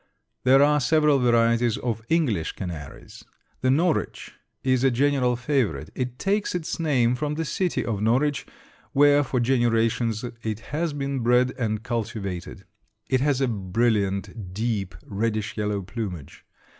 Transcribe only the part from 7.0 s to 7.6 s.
from the